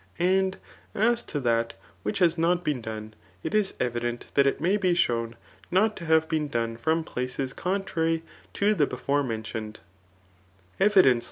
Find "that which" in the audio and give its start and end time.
1.41-2.17